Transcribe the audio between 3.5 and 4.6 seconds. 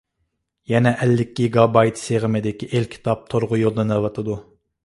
يوللىنىۋاتىدۇ.